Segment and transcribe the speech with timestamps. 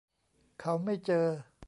[0.59, 1.25] เขาไม่เจอ